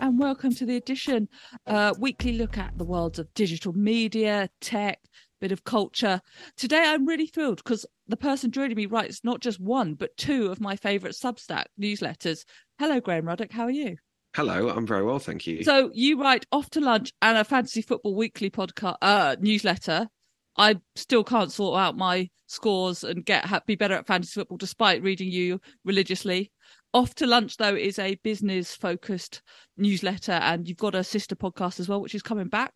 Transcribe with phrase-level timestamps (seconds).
[0.00, 1.28] and welcome to the Addition
[1.66, 4.98] uh, weekly look at the worlds of digital media, tech,
[5.42, 6.22] bit of culture.
[6.56, 10.46] Today, I'm really thrilled because the person joining me writes not just one but two
[10.46, 12.44] of my favourite Substack newsletters.
[12.78, 13.52] Hello, Graham Ruddick.
[13.52, 13.96] How are you?
[14.34, 15.62] Hello, I'm very well, thank you.
[15.64, 20.08] So you write off to lunch and a fantasy football weekly podcast uh, newsletter.
[20.56, 25.02] I still can't sort out my scores and get be better at fantasy football despite
[25.02, 26.52] reading you religiously.
[26.92, 29.42] Off to Lunch, though, is a business focused
[29.76, 32.74] newsletter, and you've got a sister podcast as well, which is coming back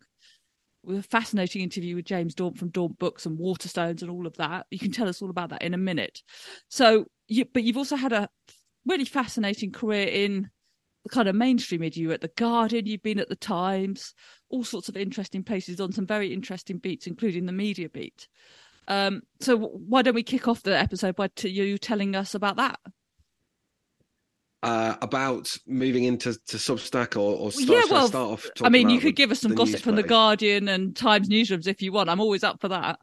[0.83, 4.37] with a fascinating interview with James Daunt from Daunt Books and Waterstones and all of
[4.37, 4.67] that.
[4.71, 6.21] You can tell us all about that in a minute.
[6.69, 8.29] So, you, but you've also had a
[8.85, 10.49] really fascinating career in
[11.03, 12.01] the kind of mainstream media.
[12.01, 14.13] You were at The Guardian, you've been at The Times,
[14.49, 18.27] all sorts of interesting places on some very interesting beats, including the media beat.
[18.87, 22.57] Um, so, why don't we kick off the episode by t- you telling us about
[22.57, 22.79] that?
[24.65, 28.49] Uh, about moving into to Substack or, or start, yeah, well, start off?
[28.63, 31.83] I mean, you could give us some gossip from the Guardian and Times newsrooms if
[31.83, 32.09] you want.
[32.09, 32.97] I'm always up for that.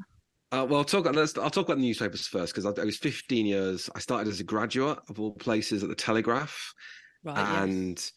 [0.51, 1.07] Uh, well, I'll talk.
[1.07, 3.89] Let's, I'll talk about the newspapers first because I, I, was 15 years.
[3.95, 6.75] I started as a graduate of all places at the Telegraph,
[7.23, 8.13] right, and yes.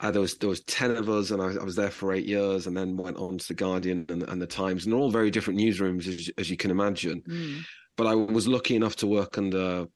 [0.00, 2.26] uh, there was there was 10 of us, and I, I, was there for eight
[2.26, 5.30] years, and then went on to the Guardian and, and the Times, and all very
[5.30, 7.22] different newsrooms as, as you can imagine.
[7.26, 7.62] Mm.
[7.96, 9.86] But I was lucky enough to work under,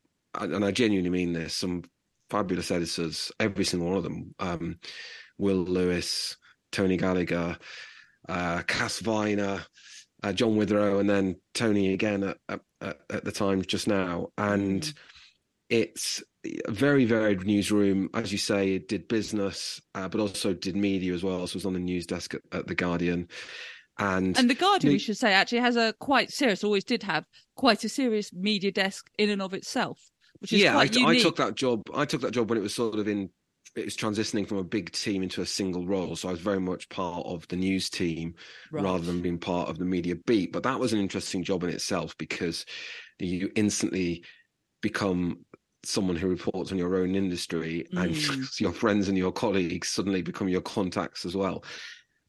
[0.40, 1.84] and I genuinely mean this, some
[2.34, 4.34] fabulous editors, every single one of them.
[4.40, 4.78] Um,
[5.38, 6.36] Will Lewis,
[6.72, 7.56] Tony Gallagher,
[8.28, 9.64] uh, Kath Viner,
[10.24, 14.30] uh, John Witherow, and then Tony again at, at, at the time just now.
[14.36, 14.96] And mm-hmm.
[15.70, 18.10] it's a very varied newsroom.
[18.14, 21.46] As you say, it did business, uh, but also did media as well.
[21.46, 23.28] So it was on the news desk at, at The Guardian.
[24.00, 27.26] And, and the Guardian, we should say, actually has a quite serious, always did have
[27.54, 30.76] quite a serious media desk in and of itself which is yeah.
[30.76, 31.82] I, I, took that job.
[31.94, 33.30] I took that job when it was sort of in.
[33.76, 36.60] It was transitioning from a big team into a single role, so I was very
[36.60, 38.34] much part of the news team
[38.70, 38.84] right.
[38.84, 40.52] rather than being part of the media beat.
[40.52, 42.66] But that was an interesting job in itself because
[43.18, 44.22] you instantly
[44.80, 45.38] become
[45.82, 48.02] someone who reports on your own industry mm.
[48.02, 51.64] and your friends and your colleagues suddenly become your contacts as well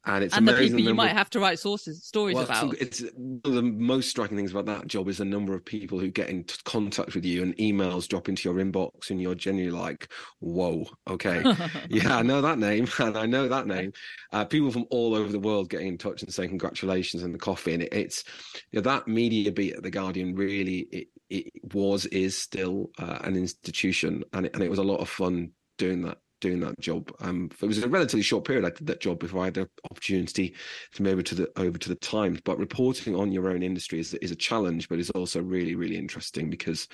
[0.06, 2.74] and it's and the people you might have to write sources stories well, about.
[2.74, 5.64] It's, it's, one of the most striking things about that job is the number of
[5.64, 9.34] people who get in contact with you and emails drop into your inbox, and you're
[9.34, 10.08] genuinely like,
[10.38, 11.42] "Whoa, okay,
[11.90, 13.92] yeah, I know that name, and I know that name."
[14.32, 17.38] Uh, people from all over the world getting in touch and saying congratulations and the
[17.38, 18.24] coffee, and it, it's
[18.70, 23.18] you know, that media beat at the Guardian really it, it was is still uh,
[23.24, 26.78] an institution, and it, and it was a lot of fun doing that doing that
[26.80, 27.10] job.
[27.20, 29.68] Um, it was a relatively short period I did that job before I had the
[29.90, 30.54] opportunity
[30.94, 32.40] to move over to the over to the Times.
[32.44, 35.96] But reporting on your own industry is is a challenge, but it's also really really
[35.96, 36.88] interesting because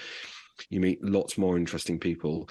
[0.71, 2.49] you meet lots more interesting people,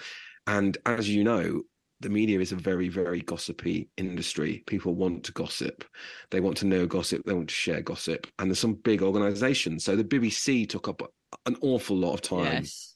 [0.48, 1.62] and as you know.
[2.00, 4.64] The media is a very, very gossipy industry.
[4.66, 5.86] People want to gossip.
[6.32, 7.22] They want to know gossip.
[7.28, 8.26] They want to share gossip.
[8.40, 9.84] And there's some big organizations.
[9.84, 11.04] So the BBC took up
[11.46, 12.91] an awful lot of time yes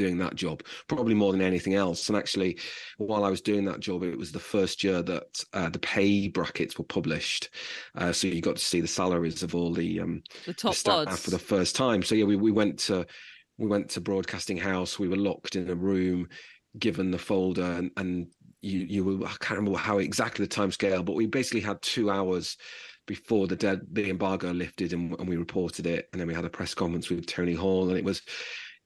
[0.00, 2.08] doing that job, probably more than anything else.
[2.08, 2.58] And actually,
[2.96, 6.28] while I was doing that job, it was the first year that uh, the pay
[6.28, 7.50] brackets were published.
[7.94, 10.76] Uh, so you got to see the salaries of all the um, the top the
[10.78, 12.02] staff for the first time.
[12.02, 13.06] So yeah, we, we went to
[13.58, 14.98] we went to Broadcasting House.
[14.98, 16.28] We were locked in a room,
[16.78, 18.28] given the folder, and, and
[18.62, 21.82] you you were I can't remember how exactly the time scale, but we basically had
[21.82, 22.56] two hours
[23.06, 26.44] before the dead the embargo lifted and, and, we reported it and then we had
[26.44, 28.22] a press conference with Tony Hall and it was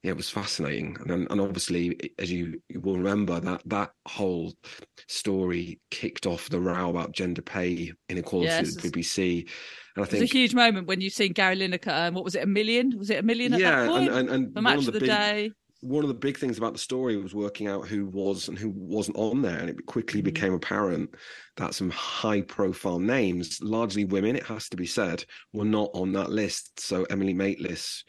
[0.05, 4.53] yeah, it was fascinating, and and obviously, as you, you will remember, that that whole
[5.07, 8.77] story kicked off the row about gender pay inequality yes.
[8.77, 9.49] at the BBC.
[9.95, 11.87] And I think it was a huge moment when you've seen Gary Lineker.
[11.87, 12.43] Um, what was it?
[12.43, 12.93] A million?
[12.99, 13.53] Was it a million?
[13.53, 15.51] yeah, and, and, and the match of the, the big, day
[15.85, 18.71] one of the big things about the story was working out who was and who
[18.75, 20.25] wasn't on there and it quickly mm.
[20.25, 21.13] became apparent
[21.57, 25.23] that some high profile names largely women it has to be said
[25.53, 28.03] were not on that list so emily maitlis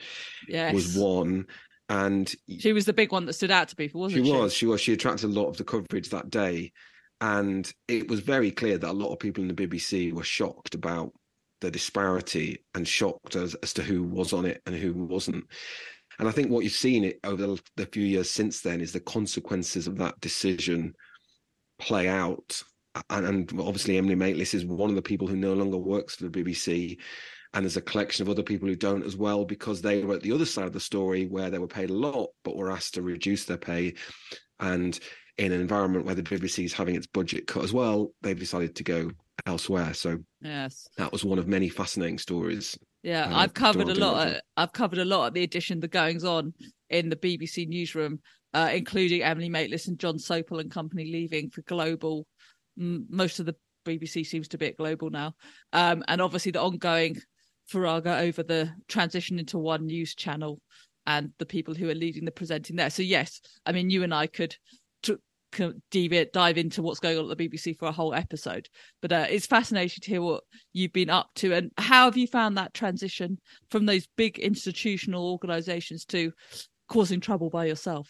[0.49, 0.73] yes.
[0.73, 1.45] was one
[1.89, 4.31] and she was the big one that stood out to people, wasn't she?
[4.31, 4.53] She was.
[4.53, 4.81] She was.
[4.81, 6.73] She attracted a lot of the coverage that day,
[7.21, 10.75] and it was very clear that a lot of people in the BBC were shocked
[10.75, 11.13] about
[11.61, 15.45] the disparity and shocked as, as to who was on it and who wasn't.
[16.19, 18.93] And I think what you've seen it over the, the few years since then is
[18.93, 20.95] the consequences of that decision
[21.79, 22.63] play out.
[23.11, 26.29] And, and obviously, Emily Maitlis is one of the people who no longer works for
[26.29, 26.99] the BBC
[27.57, 30.21] and there's a collection of other people who don't as well because they were at
[30.21, 32.93] the other side of the story where they were paid a lot but were asked
[32.95, 33.95] to reduce their pay.
[34.61, 34.99] And
[35.39, 38.77] in an environment where the BBC is having its budget cut as well they've decided
[38.77, 39.11] to go
[39.47, 39.95] elsewhere.
[39.95, 40.87] So yes.
[40.99, 44.73] that was one of many fascinating stories yeah uh, i've covered a lot of, i've
[44.73, 46.55] covered a lot of the Addition the goings on
[46.89, 48.19] in the bbc newsroom
[48.55, 52.27] uh, including emily maitlis and jon sopel and company leaving for global
[52.77, 53.55] most of the
[53.87, 55.35] BBC seems to be at global now,
[55.73, 57.17] um, and obviously the ongoing
[57.67, 60.61] farrago over the transition into one news channel
[61.07, 62.91] and the people who are leading the presenting there.
[62.91, 64.57] So yes, I mean you and I could
[65.91, 68.69] dive, dive into what's going on at the BBC for a whole episode.
[69.03, 72.27] But uh, it's fascinating to hear what you've been up to and how have you
[72.27, 73.39] found that transition
[73.71, 76.33] from those big institutional organisations to
[76.89, 78.09] causing trouble by yourself.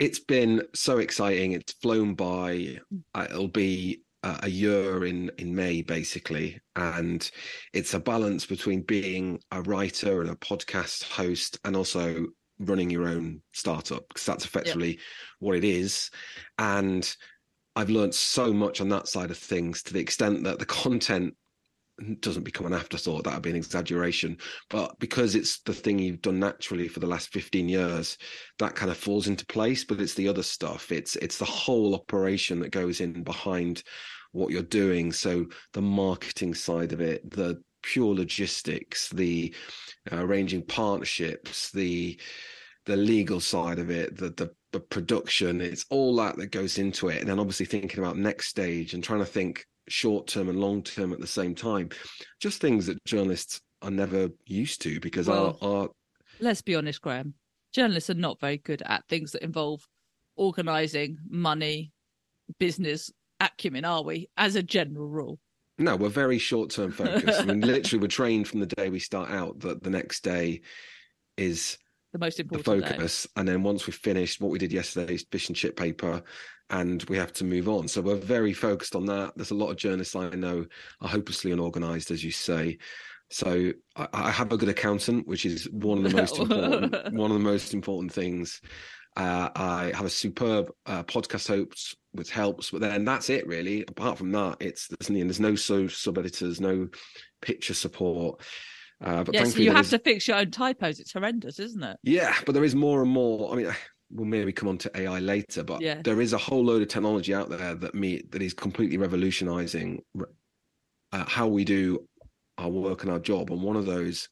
[0.00, 1.52] It's been so exciting.
[1.52, 2.78] It's flown by.
[3.14, 7.30] Uh, it'll be Uh, a year in in May basically, and
[7.74, 12.24] it's a balance between being a writer and a podcast host, and also
[12.58, 14.98] running your own startup because that's effectively yep.
[15.40, 16.10] what it is.
[16.56, 17.14] And
[17.76, 21.34] I've learned so much on that side of things to the extent that the content
[22.20, 24.36] doesn't become an afterthought that would be an exaggeration.
[24.68, 28.18] But because it's the thing you've done naturally for the last 15 years
[28.58, 30.90] that kind of falls into place but it's the other stuff.
[30.90, 33.82] It's it's the whole operation that goes in behind
[34.32, 35.12] what you're doing.
[35.12, 39.54] So the marketing side of it the pure logistics the
[40.10, 42.18] uh, arranging partnerships the
[42.86, 47.08] the legal side of it the, the the production it's all that that goes into
[47.08, 47.20] it.
[47.20, 50.82] And then obviously thinking about next stage and trying to think short term and long
[50.82, 51.90] term at the same time.
[52.40, 55.88] Just things that journalists are never used to because well, our, our
[56.40, 57.34] let's be honest, Graham.
[57.72, 59.86] Journalists are not very good at things that involve
[60.36, 61.92] organizing, money,
[62.58, 63.10] business
[63.40, 64.28] acumen, are we?
[64.36, 65.38] As a general rule.
[65.78, 67.40] No, we're very short term focused.
[67.40, 70.60] I mean, literally, we're trained from the day we start out that the next day
[71.36, 71.78] is
[72.14, 73.26] the most important the focus.
[73.36, 76.22] And then once we've finished what we did yesterday, is fish and chip paper,
[76.70, 77.88] and we have to move on.
[77.88, 79.32] So we're very focused on that.
[79.34, 80.64] There's a lot of journalists I know
[81.00, 82.78] are hopelessly unorganized, as you say.
[83.30, 87.32] So I, I have a good accountant, which is one of the most important one
[87.32, 88.60] of the most important things.
[89.16, 93.84] Uh, I have a superb uh, podcast host, which helps, but then that's it really.
[93.88, 96.88] Apart from that, it's there's, there's no sub editors, no
[97.42, 98.40] picture support.
[99.02, 101.00] Uh, but yes, you have to fix your own typos.
[101.00, 101.96] It's horrendous, isn't it?
[102.02, 103.52] Yeah, but there is more and more.
[103.52, 103.74] I mean,
[104.10, 106.00] we'll maybe come on to AI later, but yeah.
[106.02, 110.02] there is a whole load of technology out there that me that is completely revolutionizing
[111.12, 112.06] uh, how we do
[112.58, 113.50] our work and our job.
[113.50, 114.28] And one of those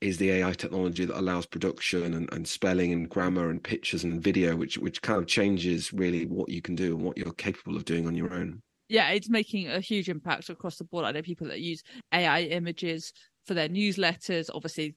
[0.00, 4.22] is the AI technology that allows production and, and spelling and grammar and pictures and
[4.22, 7.76] video, which which kind of changes really what you can do and what you're capable
[7.76, 8.60] of doing on your own.
[8.88, 11.06] Yeah, it's making a huge impact across the board.
[11.06, 11.82] I know people that use
[12.12, 13.12] AI images
[13.46, 14.50] for their newsletters.
[14.52, 14.96] Obviously,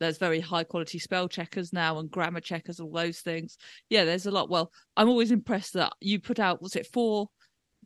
[0.00, 3.56] there's very high quality spell checkers now and grammar checkers, all those things.
[3.88, 4.50] Yeah, there's a lot.
[4.50, 7.28] Well, I'm always impressed that you put out was it four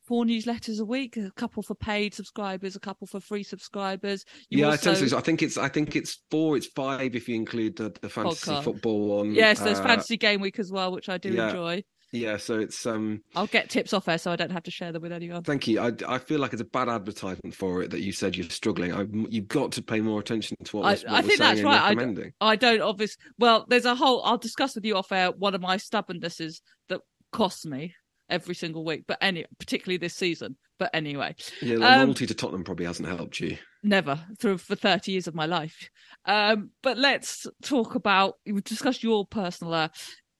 [0.06, 4.24] four newsletters a week, a couple for paid subscribers, a couple for free subscribers.
[4.48, 4.92] You yeah, also...
[4.92, 5.18] I, so.
[5.18, 8.50] I think it's I think it's four, it's five if you include the, the fantasy
[8.50, 8.64] Podcast.
[8.64, 9.34] football one.
[9.34, 11.48] Yes, there's uh, fantasy game week as well, which I do yeah.
[11.48, 14.70] enjoy yeah so it's um i'll get tips off air so i don't have to
[14.70, 15.42] share them with anyone.
[15.42, 15.80] Thank you.
[15.80, 18.92] I, I feel like it's a bad advertisement for it that you said you're struggling.
[18.94, 21.96] I, you've got to pay more attention to what, I, what I think that's right.
[22.40, 25.54] I, I don't obviously well there's a whole i'll discuss with you off air one
[25.54, 27.00] of my stubbornnesses that
[27.32, 27.94] costs me
[28.30, 31.34] every single week but any particularly this season but anyway.
[31.60, 33.56] Yeah the um, loyalty to tottenham probably hasn't helped you.
[33.82, 35.90] Never through for 30 years of my life.
[36.24, 39.88] Um but let's talk about we've discussed your personal uh,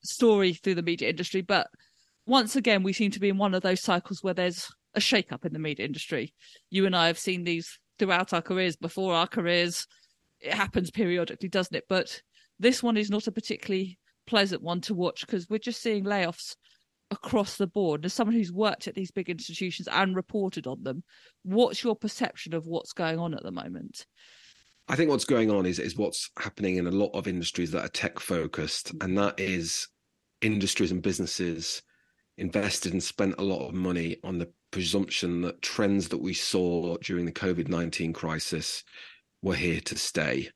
[0.02, 1.40] story through the media industry.
[1.40, 1.68] But
[2.26, 5.44] once again, we seem to be in one of those cycles where there's a shake-up
[5.44, 6.34] in the media industry.
[6.70, 9.86] You and I have seen these throughout our careers, before our careers.
[10.40, 11.84] It happens periodically, doesn't it?
[11.88, 12.20] But
[12.58, 16.54] this one is not a particularly pleasant one to watch because we're just seeing layoffs
[17.10, 18.04] across the board.
[18.04, 21.02] As someone who's worked at these big institutions and reported on them,
[21.42, 24.06] what's your perception of what's going on at the moment?
[24.88, 27.84] I think what's going on is is what's happening in a lot of industries that
[27.84, 29.88] are tech focused, and that is
[30.40, 31.82] industries and businesses
[32.38, 36.96] invested and spent a lot of money on the presumption that trends that we saw
[36.98, 38.82] during the COVID nineteen crisis
[39.42, 40.48] were here to stay,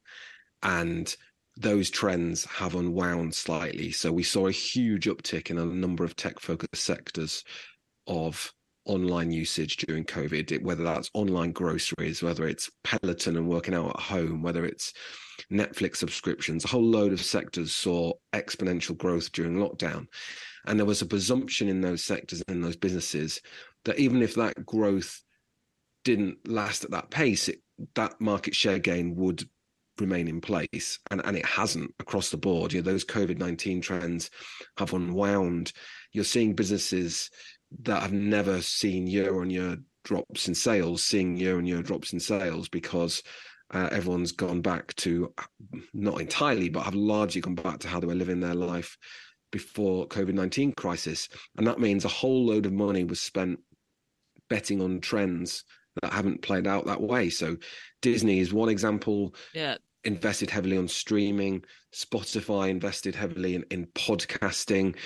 [0.63, 1.15] and
[1.59, 3.93] those trends have unwound slightly.
[3.93, 7.45] So we saw a huge uptick in a number of tech focused sectors
[8.07, 8.51] of
[8.85, 14.01] online usage during COVID, whether that's online groceries, whether it's Peloton and working out at
[14.01, 14.93] home, whether it's
[15.51, 20.07] Netflix subscriptions, a whole load of sectors saw exponential growth during lockdown.
[20.67, 23.41] And there was a presumption in those sectors and those businesses
[23.85, 25.23] that even if that growth
[26.05, 27.61] didn't last at that pace, it,
[27.95, 29.49] that market share gain would
[29.99, 30.99] remain in place.
[31.11, 32.73] And, and it hasn't across the board.
[32.73, 34.31] You know those covid-19 trends
[34.79, 35.73] have unwound.
[36.13, 37.31] You're seeing businesses
[37.83, 42.13] that I've never seen year on year drops in sales, seeing year on year drops
[42.13, 43.23] in sales because
[43.73, 45.33] uh, everyone's gone back to
[45.95, 48.99] not entirely, but have largely gone back to how they were living their life
[49.51, 53.59] before COVID nineteen crisis, and that means a whole load of money was spent
[54.49, 55.65] betting on trends
[56.01, 57.31] that haven't played out that way.
[57.31, 57.57] So
[58.01, 59.35] Disney is one example.
[59.55, 59.77] Yeah.
[60.05, 61.65] Invested heavily on streaming.
[61.95, 64.97] Spotify invested heavily in, in podcasting.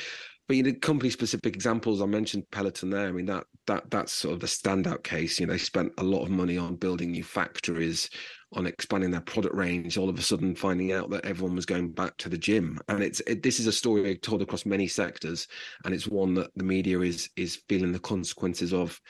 [0.47, 3.09] But you know, company specific examples, I mentioned Peloton there.
[3.09, 5.41] I mean, that that that's sort of the standout case.
[5.41, 8.09] You know, they spent a lot of money on building new factories,
[8.53, 9.99] on expanding their product range.
[9.99, 13.03] All of a sudden, finding out that everyone was going back to the gym, and
[13.03, 15.49] it's it, this is a story told across many sectors,
[15.85, 19.01] and it's one that the media is is feeling the consequences of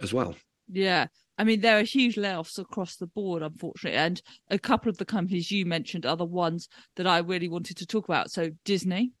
[0.00, 0.36] as well.
[0.68, 1.08] Yeah.
[1.36, 3.96] I mean, there are huge layoffs across the board, unfortunately.
[3.96, 7.78] And a couple of the companies you mentioned are the ones that I really wanted
[7.78, 8.30] to talk about.
[8.30, 9.12] So Disney,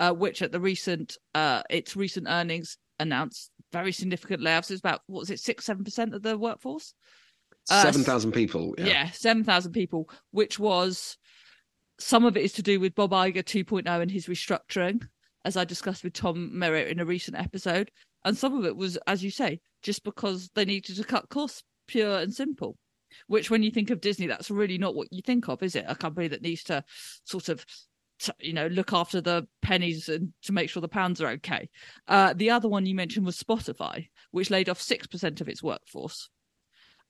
[0.00, 4.70] uh, which at the recent, uh, its recent earnings announced very significant layoffs.
[4.70, 6.94] It's about, what was it, six, 7% of the workforce?
[7.70, 8.74] Uh, 7,000 people.
[8.78, 11.16] Yeah, yeah 7,000 people, which was,
[11.98, 15.02] some of it is to do with Bob Iger 2.0 and his restructuring,
[15.44, 17.90] as I discussed with Tom Merritt in a recent episode.
[18.24, 21.62] And some of it was, as you say, just because they needed to cut costs,
[21.86, 22.76] pure and simple.
[23.26, 25.86] Which, when you think of Disney, that's really not what you think of, is it?
[25.88, 26.84] A company that needs to
[27.24, 27.64] sort of,
[28.40, 31.68] you know, look after the pennies and to make sure the pounds are okay.
[32.06, 35.62] Uh, the other one you mentioned was Spotify, which laid off six percent of its
[35.62, 36.28] workforce.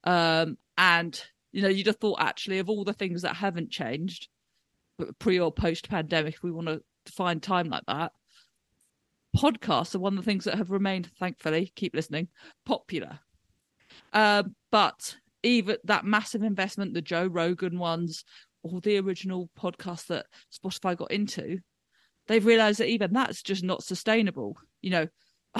[0.03, 4.27] Um, and you know, you'd have thought actually of all the things that haven't changed,
[5.19, 8.11] pre or post pandemic, if we want to find time like that,
[9.35, 12.27] podcasts are one of the things that have remained, thankfully, keep listening,
[12.65, 13.19] popular.
[14.13, 18.23] Uh, but even that massive investment, the Joe Rogan ones,
[18.63, 21.59] or the original podcast that Spotify got into,
[22.27, 24.57] they've realized that even that's just not sustainable.
[24.81, 25.07] You know,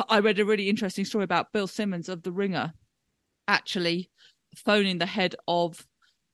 [0.07, 2.73] I read a really interesting story about Bill Simmons of The Ringer
[3.47, 4.09] actually
[4.55, 5.85] phoning the head of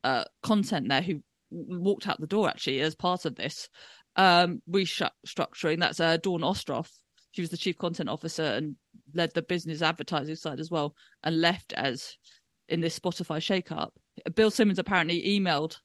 [0.04, 3.70] uh, content there who walked out the door actually as part of this
[4.16, 5.80] um, restructuring.
[5.80, 6.90] That's uh, Dawn Ostroff,
[7.36, 8.78] she was the chief content officer and
[9.14, 12.16] led the business advertising side as well, and left as
[12.70, 13.90] in this Spotify shakeup.
[14.36, 15.78] Bill Simmons apparently emailed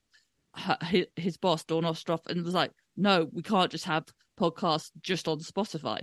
[0.55, 4.05] her, his, his boss Dawn Ostroff and was like, "No, we can't just have
[4.39, 6.01] podcasts just on Spotify."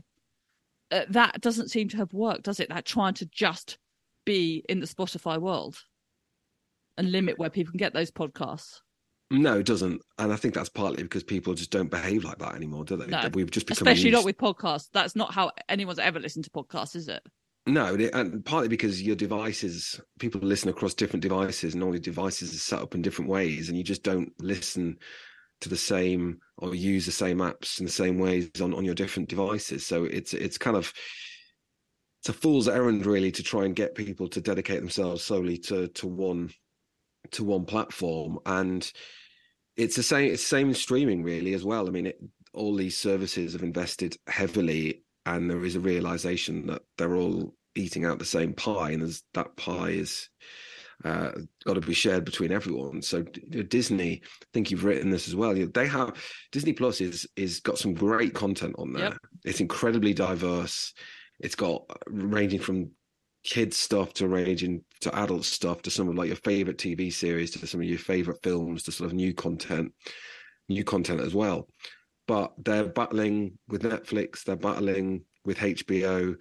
[0.90, 2.68] Uh, that doesn't seem to have worked, does it?
[2.70, 3.78] That trying to just
[4.24, 5.76] be in the Spotify world
[6.96, 8.80] and limit where people can get those podcasts.
[9.30, 12.54] No, it doesn't, and I think that's partly because people just don't behave like that
[12.54, 13.06] anymore, do they?
[13.06, 13.28] No.
[13.34, 14.14] We've just become especially used...
[14.14, 14.88] not with podcasts.
[14.92, 17.22] That's not how anyone's ever listened to podcasts, is it?
[17.68, 22.54] No, and partly because your devices, people listen across different devices, and all your devices
[22.54, 24.96] are set up in different ways, and you just don't listen
[25.60, 28.94] to the same or use the same apps in the same ways on, on your
[28.94, 29.84] different devices.
[29.86, 30.92] So it's it's kind of
[32.20, 35.88] it's a fool's errand really to try and get people to dedicate themselves solely to
[35.88, 36.50] to one
[37.32, 38.90] to one platform and
[39.76, 42.18] it's the same it's the same in streaming really as well i mean it,
[42.54, 48.04] all these services have invested heavily and there is a realization that they're all eating
[48.04, 50.28] out the same pie and there's that pie is
[51.04, 51.30] uh,
[51.64, 53.02] got to be shared between everyone.
[53.02, 55.54] So Disney, I think you've written this as well.
[55.54, 56.16] They have
[56.50, 59.04] Disney Plus is is got some great content on there.
[59.04, 59.18] Yep.
[59.44, 60.92] It's incredibly diverse.
[61.38, 62.90] It's got ranging from
[63.44, 67.52] kids stuff to ranging to adult stuff to some of like your favorite TV series
[67.52, 69.92] to some of your favorite films to sort of new content,
[70.68, 71.68] new content as well.
[72.26, 76.36] But they're battling with Netflix, they're battling with HBO,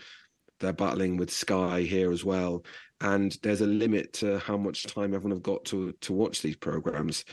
[0.59, 2.63] they're battling with Sky here as well.
[3.01, 6.55] And there's a limit to how much time everyone have got to to watch these
[6.55, 7.23] programs.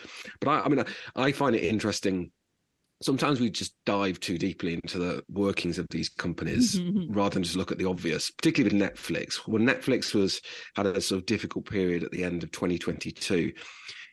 [0.41, 2.31] But I, I mean, I, I find it interesting
[3.03, 7.13] sometimes we just dive too deeply into the workings of these companies mm-hmm.
[7.17, 10.41] rather than just look at the obvious particularly with netflix when netflix was
[10.77, 13.53] had a sort of difficult period at the end of 2022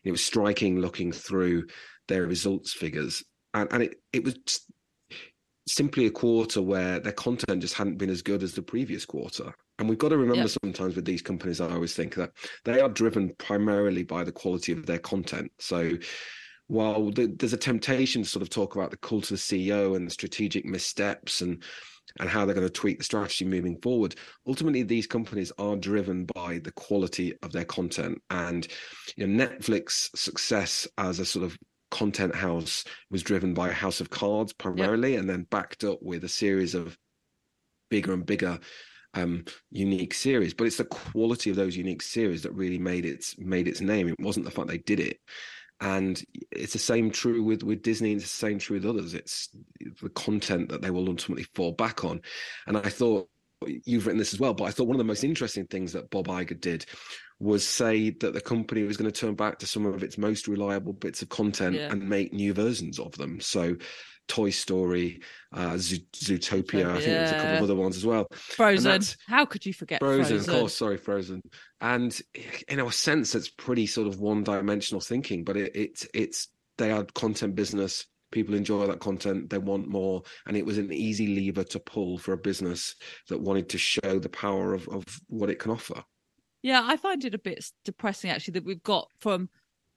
[0.03, 1.63] it was striking looking through
[2.07, 4.65] their results figures and, and it, it was
[5.67, 9.53] simply a quarter where their content just hadn't been as good as the previous quarter
[9.79, 10.57] and we've got to remember yep.
[10.63, 12.31] sometimes with these companies i always think that
[12.65, 15.91] they are driven primarily by the quality of their content so
[16.71, 20.07] while there's a temptation to sort of talk about the cult of the CEO and
[20.07, 21.61] the strategic missteps and
[22.19, 24.15] and how they're going to tweak the strategy moving forward.
[24.47, 28.67] Ultimately, these companies are driven by the quality of their content, and
[29.15, 31.57] you know, Netflix success as a sort of
[31.91, 36.23] content house was driven by a House of Cards primarily, and then backed up with
[36.23, 36.97] a series of
[37.89, 38.59] bigger and bigger
[39.13, 40.53] um, unique series.
[40.53, 44.07] But it's the quality of those unique series that really made its made its name.
[44.07, 45.19] It wasn't the fact they did it
[45.81, 49.13] and it's the same true with with disney and it's the same true with others
[49.13, 49.49] it's
[50.01, 52.21] the content that they will ultimately fall back on
[52.67, 53.27] and i thought
[53.65, 56.09] you've written this as well, but I thought one of the most interesting things that
[56.09, 56.85] Bob Iger did
[57.39, 60.47] was say that the company was going to turn back to some of its most
[60.47, 61.91] reliable bits of content Yeah.
[61.91, 63.39] and make new versions of them.
[63.39, 63.75] So,
[64.27, 68.27] Toy Story, uh, Zoo- Zootopia, I think there's a couple of other ones as well.
[68.31, 69.01] Frozen.
[69.27, 70.53] How could you forget Frozen, Frozen?
[70.53, 70.75] of course.
[70.75, 71.41] Sorry, Frozen.
[71.81, 72.19] And
[72.69, 77.03] in a sense, it's pretty sort of one-dimensional thinking, but it, it's it's they are
[77.15, 78.05] content business.
[78.31, 79.49] People enjoy that content.
[79.49, 82.95] They want more, and it was an easy lever to pull for a business
[83.29, 86.03] that wanted to show the power of of what it can offer.
[86.63, 89.49] Yeah, I find it a bit depressing actually that we've got from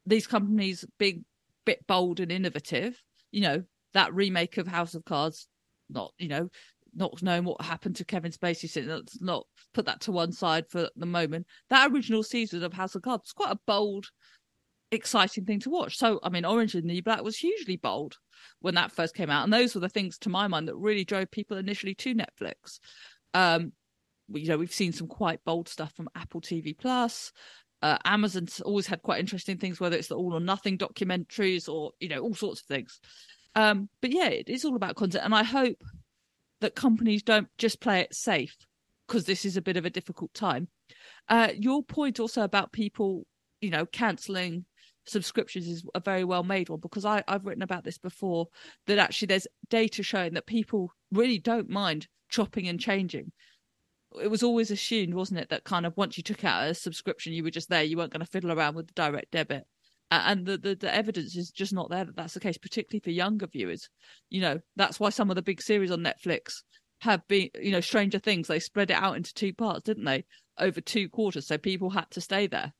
[0.06, 1.24] these companies being
[1.64, 3.00] bit bold and innovative.
[3.30, 3.62] You know,
[3.92, 5.48] that remake of House of Cards,
[5.90, 6.48] not you know,
[6.94, 10.64] not knowing what happened to Kevin Spacey, so let's not put that to one side
[10.68, 11.46] for the moment.
[11.70, 14.06] That original season of House of Cards was quite a bold,
[14.90, 15.96] exciting thing to watch.
[15.96, 18.16] So, I mean, Orange and the Black was hugely bold
[18.60, 21.04] when that first came out, and those were the things, to my mind, that really
[21.04, 22.78] drove people initially to Netflix.
[23.32, 23.72] Um,
[24.32, 27.32] you know, we've seen some quite bold stuff from Apple TV Plus.
[27.82, 31.92] Uh, Amazon's always had quite interesting things, whether it's the all or nothing documentaries or
[32.00, 33.00] you know all sorts of things.
[33.54, 35.82] Um, but yeah, it is all about content, and I hope
[36.60, 38.56] that companies don't just play it safe
[39.06, 40.68] because this is a bit of a difficult time.
[41.28, 43.26] Uh, your point also about people,
[43.60, 44.64] you know, cancelling
[45.06, 48.48] subscriptions is a very well made one because I, I've written about this before
[48.86, 53.32] that actually there's data showing that people really don't mind chopping and changing
[54.20, 57.32] it was always assumed, wasn't it, that kind of once you took out a subscription,
[57.32, 59.64] you were just there, you weren't going to fiddle around with the direct debit.
[60.10, 63.10] And the, the, the evidence is just not there that that's the case, particularly for
[63.10, 63.88] younger viewers.
[64.30, 66.62] You know, that's why some of the big series on Netflix
[67.00, 70.24] have been, you know, Stranger Things, they spread it out into two parts, didn't they?
[70.58, 71.48] Over two quarters.
[71.48, 72.72] So people had to stay there.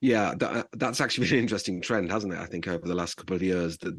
[0.00, 2.38] Yeah, that, that's actually been an interesting trend, hasn't it?
[2.38, 3.98] I think over the last couple of years, that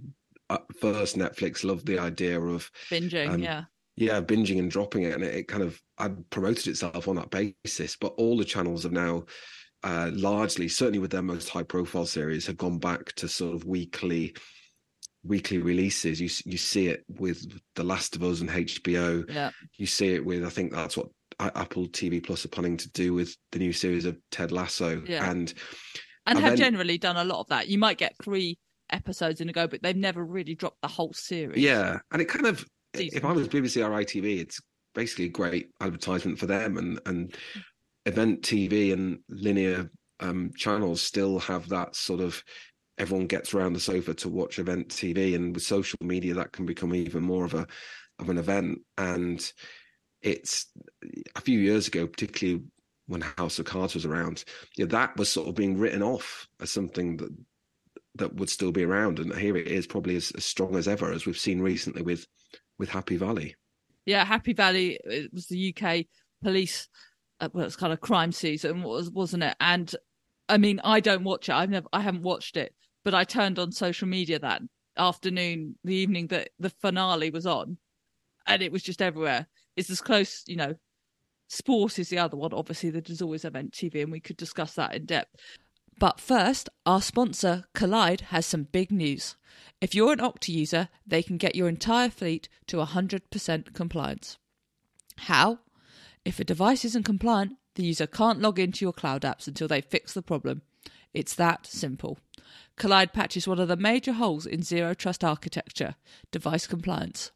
[0.79, 3.65] first Netflix loved the idea of Binging, Um, yeah.
[3.97, 7.29] yeah binging and dropping it and it, it kind of had promoted itself on that
[7.29, 9.25] basis but all the channels have now
[9.83, 13.65] uh largely certainly with their most high profile series have gone back to sort of
[13.65, 14.33] weekly
[15.23, 19.51] weekly releases you you see it with the last of us and hbo Yeah.
[19.77, 23.13] you see it with i think that's what apple tv plus are planning to do
[23.13, 25.29] with the new series of ted lasso Yeah.
[25.29, 25.53] and
[26.25, 27.67] And And have then- generally done a lot of that.
[27.69, 28.57] You might get three
[28.89, 31.57] episodes in a go, but they've never really dropped the whole series.
[31.61, 33.17] yeah and it kind of Season.
[33.17, 34.59] if i was bbc or itv it's
[34.95, 37.35] basically a great advertisement for them and and
[38.05, 42.41] event tv and linear um channels still have that sort of
[42.97, 46.65] everyone gets around the sofa to watch event tv and with social media that can
[46.65, 47.67] become even more of a
[48.19, 49.51] of an event and
[50.27, 50.67] it's
[51.35, 52.63] a few years ago particularly
[53.07, 54.43] when house of cards was around
[54.77, 57.29] yeah that was sort of being written off as something that
[58.15, 61.11] that would still be around and here it is probably as, as strong as ever
[61.11, 62.25] as we've seen recently with
[62.79, 63.55] with happy valley
[64.07, 66.05] Yeah, Happy Valley it was the UK
[66.41, 66.87] police,
[67.41, 69.55] uh, well, it's kind of crime season, was wasn't it?
[69.59, 69.93] And
[70.47, 71.55] I mean, I don't watch it.
[71.55, 74.61] I've never, I haven't watched it, but I turned on social media that
[74.97, 77.77] afternoon, the evening that the finale was on,
[78.45, 79.45] and it was just everywhere.
[79.77, 80.75] It's as close, you know.
[81.47, 82.51] Sport is the other one.
[82.51, 85.39] Obviously, there's always event TV, and we could discuss that in depth.
[85.99, 89.35] But first, our sponsor, Kolide, has some big news.
[89.79, 94.37] If you're an Okta user, they can get your entire fleet to 100% compliance.
[95.17, 95.59] How?
[96.25, 99.81] If a device isn't compliant, the user can't log into your cloud apps until they
[99.81, 100.61] fix the problem.
[101.13, 102.19] It's that simple.
[102.77, 105.95] Kolide patches one of the major holes in zero trust architecture
[106.31, 107.31] device compliance.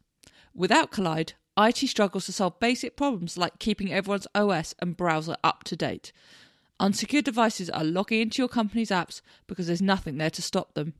[0.54, 5.64] Without Kolide, IT struggles to solve basic problems like keeping everyone's OS and browser up
[5.64, 6.12] to date.
[6.80, 10.94] Unsecured devices are logging into your company's apps because there's nothing there to stop them.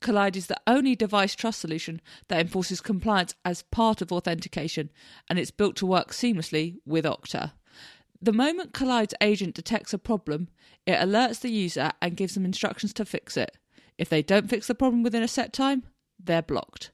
[0.00, 4.90] Kolide is the only device trust solution that enforces compliance as part of authentication,
[5.28, 7.52] and it's built to work seamlessly with Okta.
[8.22, 10.48] The moment Kolide's agent detects a problem,
[10.86, 13.56] it alerts the user and gives them instructions to fix it.
[13.98, 15.84] If they don't fix the problem within a set time,
[16.22, 16.92] they're blocked.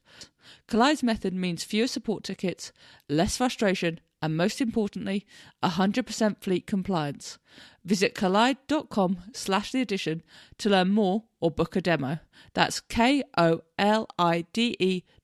[0.68, 2.72] Kolide's method means fewer support tickets,
[3.08, 5.26] less frustration, and most importantly,
[5.62, 7.38] 100% fleet compliance.
[7.84, 10.22] Visit kolide.com slash the addition
[10.58, 12.20] to learn more or book a demo.
[12.54, 13.24] That's K-O-L-I-D-E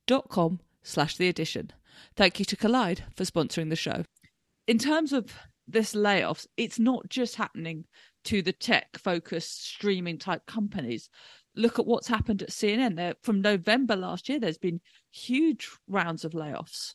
[0.07, 1.71] dot com slash the addition.
[2.17, 4.05] Thank you to Kolide for sponsoring the show.
[4.67, 5.33] In terms of
[5.67, 7.85] this layoffs, it's not just happening
[8.25, 11.09] to the tech-focused streaming type companies.
[11.59, 12.97] Look at what's happened at CNN.
[12.97, 16.95] There, from November last year, there's been huge rounds of layoffs.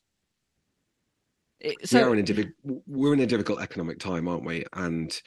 [1.59, 2.53] It- we are in a difficult
[2.87, 5.21] we're in a difficult economic time aren't we and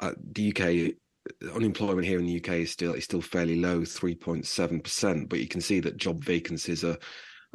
[0.00, 5.28] uh, the uk unemployment here in the uk is still is still fairly low 3.7%
[5.30, 6.98] but you can see that job vacancies are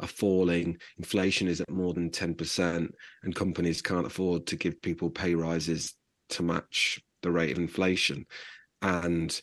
[0.00, 2.90] are falling, inflation is at more than 10%,
[3.22, 5.94] and companies can't afford to give people pay rises
[6.30, 8.26] to match the rate of inflation.
[8.82, 9.40] And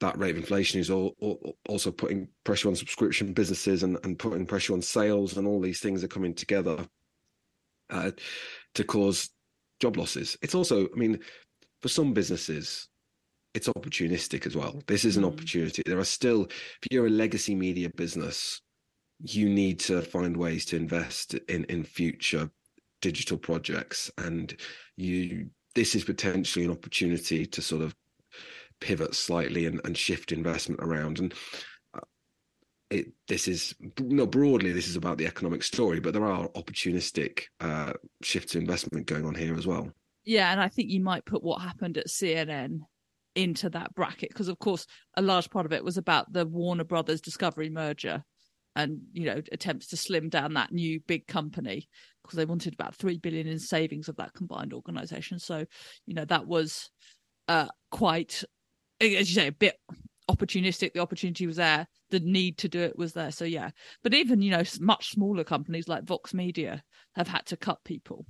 [0.00, 4.18] that rate of inflation is all, all, also putting pressure on subscription businesses and, and
[4.18, 6.86] putting pressure on sales, and all these things are coming together
[7.90, 8.10] uh,
[8.74, 9.30] to cause
[9.80, 10.36] job losses.
[10.42, 11.20] It's also, I mean,
[11.82, 12.88] for some businesses,
[13.54, 14.82] it's opportunistic as well.
[14.86, 15.28] This is an mm.
[15.28, 15.82] opportunity.
[15.86, 18.60] There are still, if you're a legacy media business,
[19.20, 22.50] you need to find ways to invest in in future
[23.00, 24.54] digital projects, and
[24.96, 27.94] you this is potentially an opportunity to sort of
[28.80, 31.18] pivot slightly and, and shift investment around.
[31.18, 31.34] And
[31.94, 32.00] uh,
[32.90, 37.44] it this is no broadly this is about the economic story but there are opportunistic
[37.60, 39.90] uh shifts of investment going on here as well.
[40.24, 42.80] Yeah and i think you might put what happened at cnn
[43.34, 44.86] into that bracket because of course
[45.16, 48.24] a large part of it was about the warner brothers discovery merger
[48.76, 51.88] and you know attempts to slim down that new big company
[52.22, 55.38] because they wanted about 3 billion in savings of that combined organization.
[55.38, 55.64] So
[56.06, 56.90] you know that was
[57.48, 58.44] uh quite
[59.00, 59.76] as you say, a bit
[60.30, 60.92] opportunistic.
[60.92, 61.86] The opportunity was there.
[62.10, 63.30] The need to do it was there.
[63.30, 63.70] So yeah.
[64.02, 66.82] But even you know, much smaller companies like Vox Media
[67.14, 68.26] have had to cut people.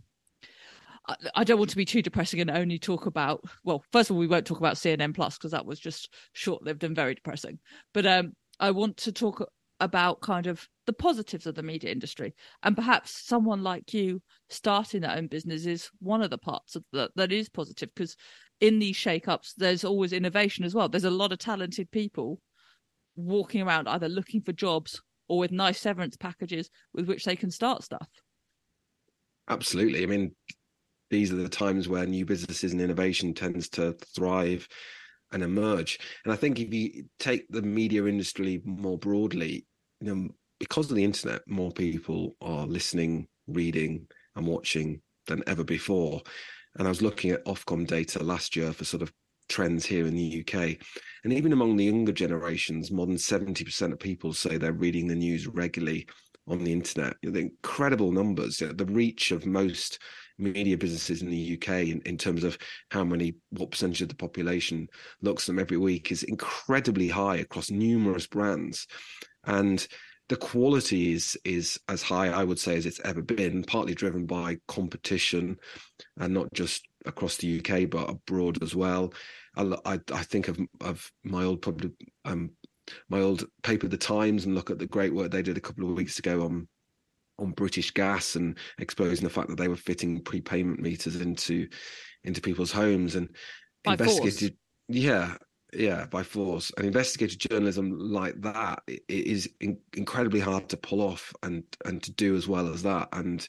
[1.37, 3.45] I, don't want to be too depressing and only talk about.
[3.63, 6.83] Well, first of all, we won't talk about CNN Plus because that was just short-lived
[6.83, 7.61] and very depressing.
[7.95, 9.49] But um, I want to talk
[9.79, 12.35] about kind of the positives of the media industry.
[12.62, 16.85] And perhaps someone like you starting their own business is one of the parts of
[16.92, 18.16] that that is positive because
[18.61, 20.88] in these shake-ups there's always innovation as well.
[20.88, 22.40] There's a lot of talented people
[23.16, 27.51] walking around either looking for jobs or with nice severance packages with which they can
[27.51, 28.09] start stuff.
[29.49, 30.03] Absolutely.
[30.03, 30.35] I mean
[31.11, 34.66] these are the times where new businesses and innovation tends to thrive
[35.33, 35.99] and emerge.
[36.25, 39.66] And i think if you take the media industry more broadly
[40.01, 45.64] you know because of the internet more people are listening reading and watching than ever
[45.64, 46.21] before
[46.79, 49.12] and I was looking at Ofcom data last year for sort of
[49.49, 50.77] trends here in the UK.
[51.25, 55.14] And even among the younger generations, more than 70% of people say they're reading the
[55.14, 56.07] news regularly
[56.49, 57.14] on the internet.
[57.23, 59.99] You know, the incredible numbers, you know, the reach of most
[60.38, 62.59] media businesses in the UK in, in terms of
[62.90, 64.87] how many, what percentage of the population
[65.23, 68.87] looks at them every week is incredibly high across numerous brands.
[69.45, 69.87] And
[70.29, 74.27] the quality is is as high, I would say, as it's ever been, partly driven
[74.27, 75.59] by competition,
[76.19, 79.12] and not just across the UK but abroad as well.
[79.57, 81.93] I, I, I think of of my old probably
[82.25, 82.51] um
[83.09, 85.89] my old paper, The Times, and look at the great work they did a couple
[85.89, 86.69] of weeks ago on
[87.39, 91.69] on British Gas and exposing the fact that they were fitting prepayment meters into
[92.25, 93.29] into people's homes and
[93.85, 94.51] By investigated.
[94.51, 94.61] Force.
[94.89, 95.37] Yeah,
[95.77, 96.73] yeah by force.
[96.77, 102.12] And investigative journalism like that is in, incredibly hard to pull off and and to
[102.12, 103.09] do as well as that.
[103.12, 103.47] And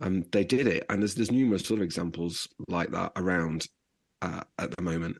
[0.00, 0.84] um they did it.
[0.88, 3.66] And there's there's numerous other examples like that around
[4.22, 5.16] uh, at the moment.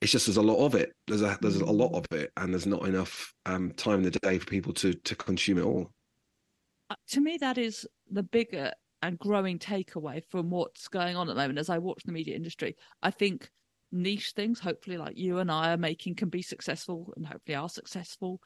[0.00, 0.92] It's just there's a lot of it.
[1.06, 2.32] There's a there's a lot of it.
[2.36, 5.64] And there's not enough um time in the day for people to to consume it
[5.64, 5.92] all.
[6.90, 11.34] Uh, to me that is the bigger and growing takeaway from what's going on at
[11.34, 11.58] the moment.
[11.58, 13.50] As i watch the media industry i think
[13.92, 17.68] niche things hopefully like you and i are making can be successful and hopefully are
[17.68, 18.40] successful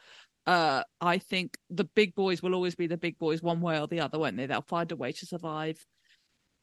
[0.46, 3.87] uh i think the big boys will always be the big boys one way or
[3.87, 5.85] the other won't they they'll find a way to survive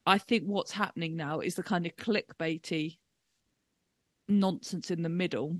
[0.05, 2.97] i think what's happening now is the kind of clickbaity
[4.27, 5.57] nonsense in the middle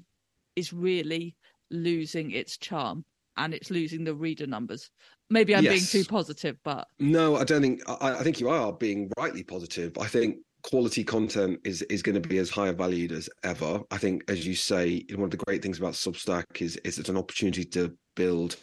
[0.56, 1.36] is really
[1.70, 3.06] losing its charm
[3.38, 4.90] and it's losing the reader numbers.
[5.30, 5.92] Maybe I'm yes.
[5.92, 7.82] being too positive, but no, I don't think.
[7.88, 9.98] I, I, think you are being rightly positive.
[9.98, 13.82] I think quality content is is going to be as high valued as ever.
[13.92, 17.10] I think, as you say, one of the great things about Substack is is it's
[17.10, 18.58] an opportunity to build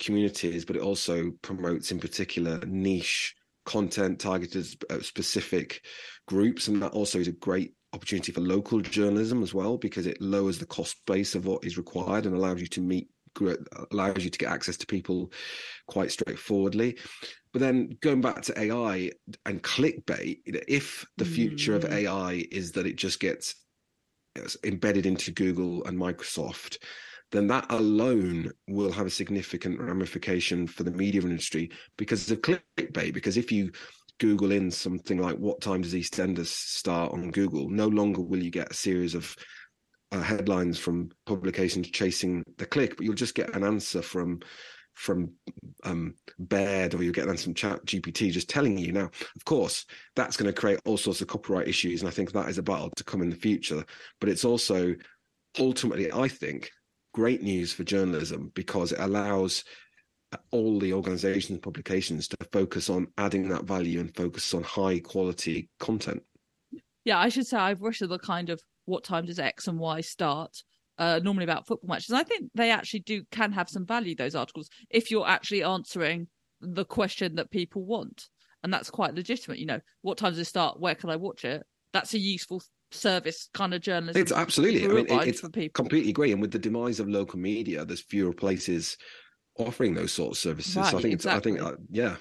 [0.00, 3.34] communities, but it also promotes, in particular, niche
[3.64, 5.84] content targeted at uh, specific
[6.26, 10.20] groups, and that also is a great opportunity for local journalism as well because it
[10.20, 13.08] lowers the cost base of what is required and allows you to meet
[13.90, 15.32] allows you to get access to people
[15.86, 16.98] quite straightforwardly.
[17.52, 19.10] But then going back to AI
[19.46, 21.84] and clickbait, if the future mm.
[21.84, 23.54] of AI is that it just gets
[24.64, 26.78] embedded into Google and Microsoft,
[27.30, 33.12] then that alone will have a significant ramification for the media industry because of clickbait.
[33.12, 33.70] Because if you
[34.18, 38.50] Google in something like what time does EastEnders start on Google, no longer will you
[38.50, 39.34] get a series of
[40.12, 44.40] uh, headlines from publications chasing the click, but you'll just get an answer from
[44.94, 45.30] from
[45.84, 48.90] um, Bard or you'll get an answer from Chat GPT just telling you.
[48.90, 49.04] Now,
[49.36, 52.48] of course, that's going to create all sorts of copyright issues, and I think that
[52.48, 53.84] is a battle to come in the future.
[54.20, 54.96] But it's also
[55.58, 56.70] ultimately, I think,
[57.14, 59.64] great news for journalism because it allows
[60.50, 65.68] all the organizations publications to focus on adding that value and focus on high quality
[65.80, 66.22] content.
[67.04, 70.00] Yeah, I should say I've written the kind of what time does X and Y
[70.00, 70.62] start
[70.98, 72.10] uh, normally about football matches.
[72.10, 75.62] And I think they actually do can have some value those articles if you're actually
[75.62, 76.26] answering
[76.60, 78.28] the question that people want,
[78.62, 79.58] and that's quite legitimate.
[79.58, 80.80] You know, what time does it start?
[80.80, 81.62] Where can I watch it?
[81.92, 84.20] That's a useful service kind of journalism.
[84.20, 84.84] It's absolutely.
[84.84, 85.72] I mean, it, it's for people.
[85.72, 86.32] completely agree.
[86.32, 88.96] And with the demise of local media, there's fewer places
[89.56, 90.76] offering those sort of services.
[90.76, 91.52] Right, so I think exactly.
[91.52, 91.62] it's.
[91.62, 92.16] I think uh, yeah.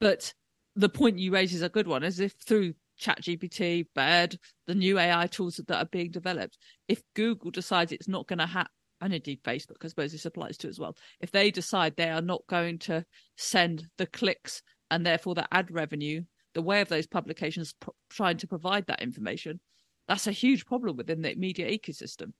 [0.00, 0.32] But
[0.74, 2.02] the point you raise is a good one.
[2.02, 7.50] Is if through ChatGPT, Bard, the new AI tools that are being developed, if Google
[7.50, 8.68] decides it's not going to have,
[9.00, 12.22] and indeed Facebook, I suppose this applies to as well, if they decide they are
[12.22, 13.04] not going to
[13.36, 16.22] send the clicks and therefore the ad revenue
[16.54, 17.74] the way of those publications
[18.08, 19.60] trying to provide that information,
[20.08, 22.32] that's a huge problem within the media ecosystem.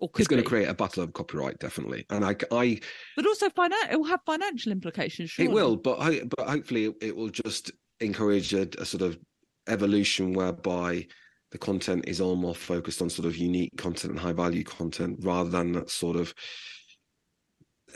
[0.00, 0.42] it's going be.
[0.42, 2.80] to create a battle of copyright, definitely, and I, I
[3.14, 5.30] but also finan- it will have financial implications.
[5.30, 5.50] Surely.
[5.50, 5.98] It will, but
[6.30, 9.18] but hopefully it will just encourage a, a sort of
[9.68, 11.06] evolution whereby
[11.52, 15.18] the content is all more focused on sort of unique content and high value content
[15.22, 16.34] rather than that sort of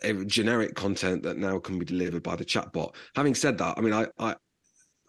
[0.05, 2.95] er, generic content that now can be delivered by the chatbot.
[3.17, 4.37] Having said that, I mean, I, I,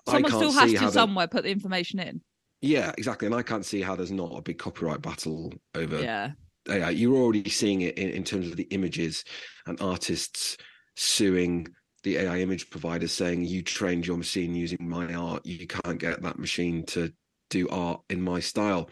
[0.07, 2.21] someone still has to somewhere put the information in.
[2.61, 6.01] Yeah, exactly, and I can't see how there's not a big copyright battle over.
[6.01, 6.31] Yeah,
[6.69, 6.91] AI.
[6.91, 9.23] You're already seeing it in, in terms of the images
[9.65, 10.57] and artists
[10.95, 11.67] suing
[12.03, 16.21] the AI image provider saying you trained your machine using my art, you can't get
[16.21, 17.13] that machine to
[17.49, 18.89] do art in my style.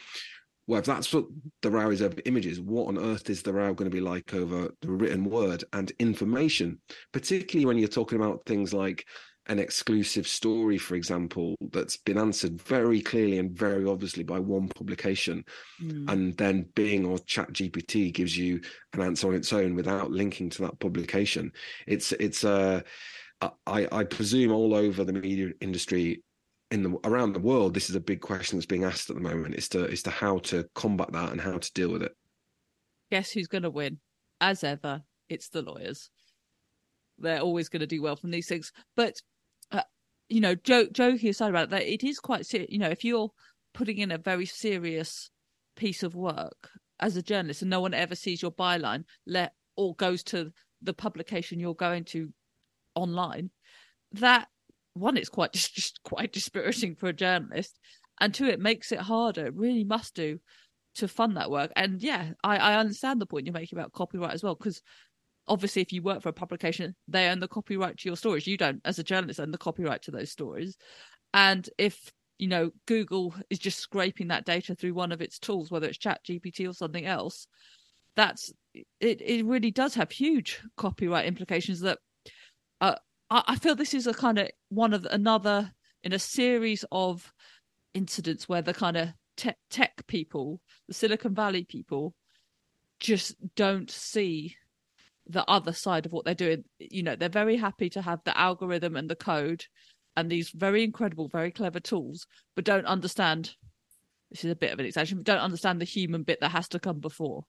[0.68, 1.26] Well, if that's what
[1.64, 4.36] the row is over images, what on earth is the row going to be like
[4.36, 6.80] over the written word and information?
[7.12, 9.08] Particularly when you're talking about things like
[9.48, 14.68] an exclusive story, for example, that's been answered very clearly and very obviously by one
[14.68, 15.44] publication,
[15.82, 16.10] mm.
[16.12, 18.62] and then Bing or Chat GPT gives you
[18.94, 21.52] an answer on its own without linking to that publication.
[21.88, 22.82] It's it's uh,
[23.42, 26.22] I, I presume all over the media industry
[26.72, 29.22] in the around the world, this is a big question that's being asked at the
[29.22, 29.56] moment.
[29.56, 32.16] Is to is to how to combat that and how to deal with it.
[33.12, 34.00] Guess who's going to win?
[34.40, 36.12] As ever, it's the lawyers.
[37.20, 39.16] They're always going to do well from these things, but
[39.72, 39.82] uh,
[40.28, 42.52] you know, joke, joking aside about that, it is quite.
[42.54, 43.32] You know, if you're
[43.74, 45.30] putting in a very serious
[45.76, 49.96] piece of work as a journalist and no one ever sees your byline, let or
[49.96, 50.52] goes to
[50.82, 52.30] the publication you're going to
[52.96, 53.50] online,
[54.14, 54.48] that
[54.94, 57.80] one, it's quite just, just quite dispiriting for a journalist,
[58.20, 59.48] and two, it makes it harder.
[59.48, 60.40] It really must do
[60.96, 61.72] to fund that work.
[61.76, 64.82] And yeah, I, I understand the point you're making about copyright as well, because
[65.50, 68.48] obviously if you work for a publication they own the copyright to your stories.
[68.48, 70.78] You don't as a journalist own the copyright to those stories.
[71.34, 75.70] And if you know google is just scraping that data through one of its tools
[75.70, 77.48] whether it's chat gpt or something else
[78.16, 82.00] that's it it really does have huge copyright implications that
[82.82, 82.96] uh,
[83.30, 85.72] I, I feel this is a kind of one of another
[86.04, 87.32] in a series of
[87.94, 92.16] incidents where the kind of te- tech people the silicon valley people
[93.00, 94.56] just don't see
[95.30, 96.64] the other side of what they're doing.
[96.80, 99.64] You know, they're very happy to have the algorithm and the code
[100.18, 103.56] and these very incredible, very clever tools, but don't understand.
[104.32, 106.68] This is a bit of an exaggeration, but don't understand the human bit that has
[106.70, 107.44] to come before.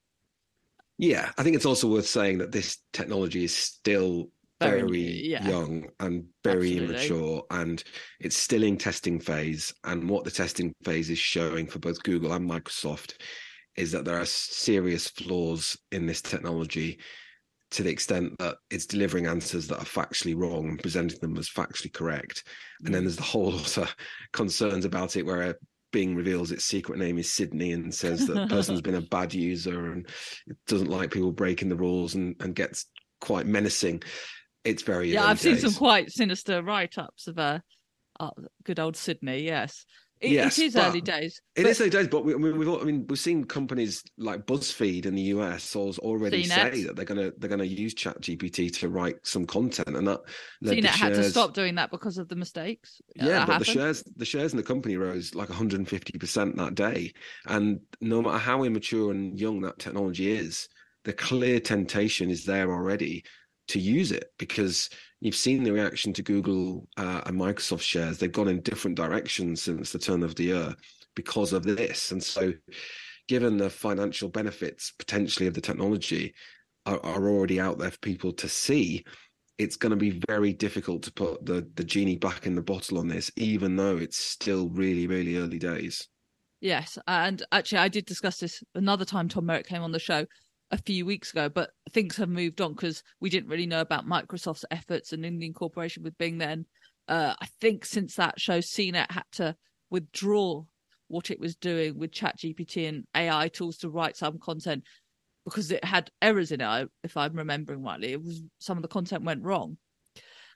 [0.98, 4.28] Yeah, I think it's also worth saying that this technology is still
[4.60, 5.48] very, very yeah.
[5.48, 6.94] young and very Absolutely.
[6.94, 7.82] immature, and
[8.20, 9.72] it's still in testing phase.
[9.84, 13.14] And what the testing phase is showing for both Google and Microsoft
[13.76, 16.98] is that there are serious flaws in this technology
[17.70, 21.48] to the extent that it's delivering answers that are factually wrong and presenting them as
[21.48, 22.44] factually correct.
[22.84, 23.04] And then mm.
[23.04, 23.94] there's the whole lot of
[24.32, 25.56] concerns about it where
[25.92, 29.34] Bing reveals its secret name is Sydney and says that the person's been a bad
[29.34, 30.08] user and
[30.66, 32.86] doesn't like people breaking the rules and, and gets
[33.20, 34.02] quite menacing.
[34.64, 35.24] It's very yeah.
[35.24, 35.60] I've days.
[35.60, 37.62] seen some quite sinister write-ups of a
[38.18, 38.30] uh,
[38.64, 39.42] good old Sydney.
[39.42, 39.84] Yes,
[40.20, 41.40] it, yes, it is early days.
[41.56, 44.44] It is early days, but we, I mean, we've I mean we've seen companies like
[44.44, 48.90] BuzzFeed in the US already say that they're gonna they're gonna use Chat GPT to
[48.90, 50.20] write some content, and that
[50.62, 50.96] CNET shares...
[50.96, 53.00] had to stop doing that because of the mistakes.
[53.16, 53.60] Yeah, but happened.
[53.60, 57.14] the shares the shares in the company rose like 150 percent that day,
[57.46, 60.68] and no matter how immature and young that technology is,
[61.04, 63.24] the clear temptation is there already
[63.68, 68.18] to use it because you've seen the reaction to Google uh, and Microsoft shares.
[68.18, 70.74] They've gone in different directions since the turn of the year
[71.14, 72.10] because of this.
[72.12, 72.52] And so,
[73.28, 76.34] given the financial benefits potentially of the technology
[76.86, 79.04] are, are already out there for people to see,
[79.58, 82.98] it's going to be very difficult to put the, the genie back in the bottle
[82.98, 86.08] on this, even though it's still really, really early days.
[86.60, 86.98] Yes.
[87.06, 90.26] And actually, I did discuss this another time Tom Merritt came on the show
[90.70, 94.06] a few weeks ago, but things have moved on because we didn't really know about
[94.06, 96.64] Microsoft's efforts and in the incorporation with Bing then.
[97.08, 99.56] Uh, I think since that show, CNET had to
[99.90, 100.64] withdraw
[101.08, 104.84] what it was doing with ChatGPT and AI tools to write some content
[105.44, 106.88] because it had errors in it.
[107.02, 109.76] If I'm remembering rightly, it was some of the content went wrong,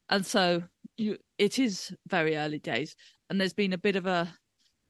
[0.08, 0.62] and so
[0.96, 2.94] you, it is very early days,
[3.28, 4.32] and there's been a bit of a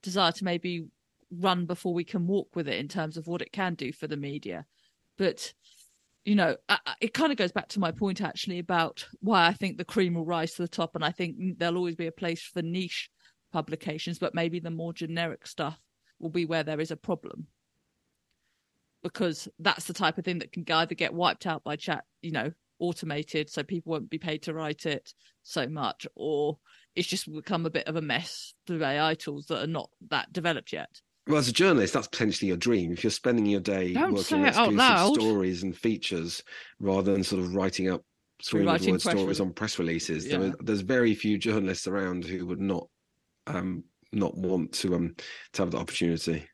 [0.03, 0.87] desire to maybe
[1.31, 4.07] run before we can walk with it in terms of what it can do for
[4.07, 4.67] the media.
[5.17, 5.53] But
[6.25, 6.57] you know,
[7.01, 10.15] it kind of goes back to my point actually about why I think the cream
[10.15, 13.11] will rise to the top, and I think there'll always be a place for niche
[13.53, 15.79] publications, but maybe the more generic stuff
[16.19, 17.47] will be where there is a problem.
[19.03, 22.31] Because that's the type of thing that can either get wiped out by chat, you
[22.31, 26.59] know, automated, so people won't be paid to write it so much, or
[26.97, 30.33] it's just become a bit of a mess through AI tools that are not that
[30.33, 31.03] developed yet.
[31.27, 32.93] Well, as a journalist, that's potentially your dream.
[32.93, 36.43] If you're spending your day Don't working on exclusive stories and features
[36.81, 38.03] rather than sort of writing up
[38.45, 40.37] 300 word stories on press releases, yeah.
[40.37, 42.89] there is, there's very few journalists around who would not
[43.47, 45.15] um, not want to um
[45.55, 46.47] to have the opportunity.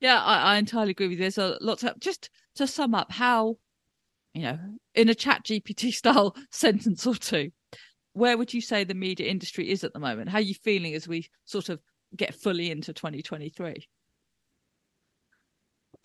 [0.00, 1.24] Yeah, I, I entirely agree with you.
[1.24, 3.56] There's a lot to just to sum up how,
[4.34, 4.58] you know,
[4.94, 7.50] in a chat GPT style sentence or two,
[8.12, 10.28] where would you say the media industry is at the moment?
[10.28, 11.80] How are you feeling as we sort of
[12.16, 13.88] get fully into 2023?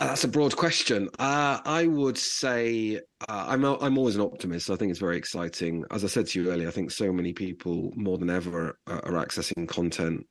[0.02, 1.08] Uh, that's a broad question.
[1.20, 4.72] Uh, I would say uh, I'm a, I'm always an optimist.
[4.72, 5.86] I think it's very exciting.
[5.92, 9.06] As I said to you earlier, I think so many people more than ever are,
[9.06, 10.26] are accessing content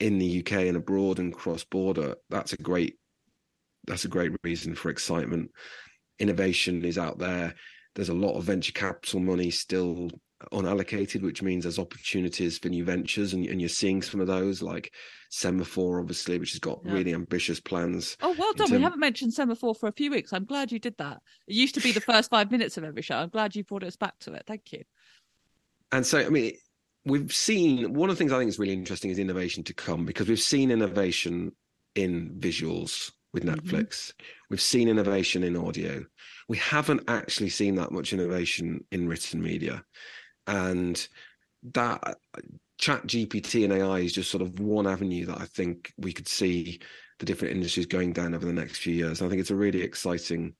[0.00, 2.16] in the UK and abroad and cross border.
[2.28, 2.96] That's a great
[3.86, 5.50] that's a great reason for excitement.
[6.18, 7.54] Innovation is out there.
[7.94, 10.10] There's a lot of venture capital money still
[10.52, 14.62] unallocated, which means there's opportunities for new ventures, and, and you're seeing some of those,
[14.62, 14.92] like
[15.30, 16.92] Semafor, obviously, which has got yeah.
[16.92, 18.16] really ambitious plans.
[18.22, 18.68] Oh, well done.
[18.68, 20.32] Term- we haven't mentioned Semafor for a few weeks.
[20.32, 21.20] I'm glad you did that.
[21.46, 23.16] It used to be the first five minutes of every show.
[23.16, 24.44] I'm glad you brought us back to it.
[24.46, 24.84] Thank you.
[25.92, 26.54] And so, I mean,
[27.04, 30.04] we've seen one of the things I think is really interesting is innovation to come
[30.04, 31.52] because we've seen innovation
[31.94, 33.54] in visuals with mm-hmm.
[33.54, 33.88] Netflix.
[33.88, 34.24] Mm-hmm.
[34.50, 36.04] We've seen innovation in audio.
[36.48, 39.84] We haven't actually seen that much innovation in written media
[40.46, 41.08] and
[41.72, 42.40] that uh,
[42.78, 46.28] chat gpt and ai is just sort of one avenue that i think we could
[46.28, 46.80] see
[47.18, 49.20] the different industries going down over the next few years.
[49.20, 50.54] And i think it's a really exciting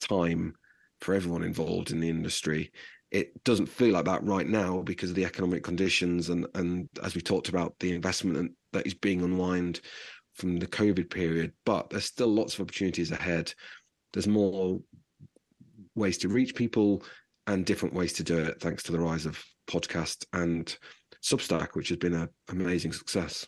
[0.00, 0.54] time
[1.00, 2.72] for everyone involved in the industry.
[3.10, 7.14] It doesn't feel like that right now because of the economic conditions and and as
[7.14, 9.80] we talked about the investment that is being unwind
[10.34, 13.52] from the covid period but there's still lots of opportunities ahead.
[14.12, 14.80] There's more
[15.94, 17.02] ways to reach people
[17.48, 20.78] and different ways to do it thanks to the rise of podcast and
[21.22, 23.44] Substack, which has been an amazing success.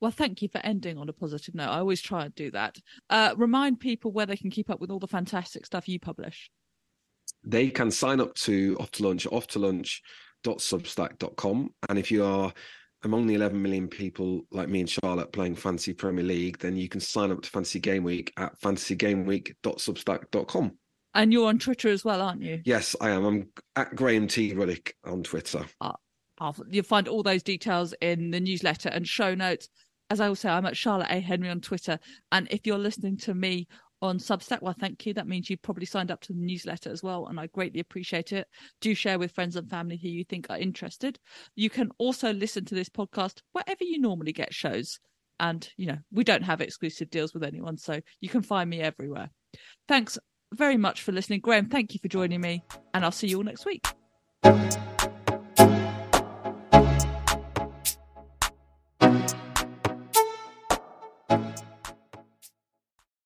[0.00, 1.68] Well, thank you for ending on a positive note.
[1.68, 2.78] I always try and do that.
[3.10, 6.50] Uh, remind people where they can keep up with all the fantastic stuff you publish.
[7.44, 11.74] They can sign up to Off to Lunch, off to lunch.substack.com.
[11.88, 12.50] And if you are
[13.02, 16.88] among the 11 million people like me and Charlotte playing Fantasy Premier League, then you
[16.88, 20.78] can sign up to Fantasy Game Week at fantasygameweek.substack.com.
[21.14, 22.60] And you're on Twitter as well, aren't you?
[22.64, 23.24] Yes, I am.
[23.24, 24.54] I'm at Graham T.
[24.54, 25.64] Ruddick on Twitter.
[25.80, 25.92] Uh,
[26.68, 29.68] you'll find all those details in the newsletter and show notes.
[30.08, 31.20] As I will say, I'm at Charlotte A.
[31.20, 31.98] Henry on Twitter.
[32.32, 33.66] And if you're listening to me
[34.02, 35.14] on Substack, well, thank you.
[35.14, 37.26] That means you've probably signed up to the newsletter as well.
[37.26, 38.48] And I greatly appreciate it.
[38.80, 41.18] Do share with friends and family who you think are interested.
[41.54, 44.98] You can also listen to this podcast wherever you normally get shows.
[45.38, 47.78] And, you know, we don't have exclusive deals with anyone.
[47.78, 49.30] So you can find me everywhere.
[49.88, 50.18] Thanks
[50.52, 51.40] very much for listening.
[51.40, 52.62] Graham, thank you for joining me,
[52.94, 53.86] and I'll see you all next week.